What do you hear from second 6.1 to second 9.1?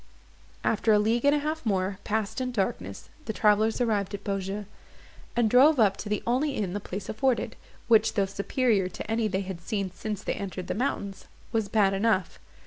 only inn the place afforded; which, though superior to